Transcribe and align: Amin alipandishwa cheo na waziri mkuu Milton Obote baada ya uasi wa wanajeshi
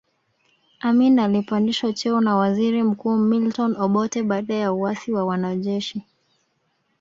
Amin 0.81 1.19
alipandishwa 1.19 1.93
cheo 1.93 2.21
na 2.21 2.35
waziri 2.35 2.83
mkuu 2.83 3.17
Milton 3.17 3.75
Obote 3.81 4.23
baada 4.23 4.55
ya 4.55 4.73
uasi 4.73 5.11
wa 5.11 5.25
wanajeshi 5.25 6.03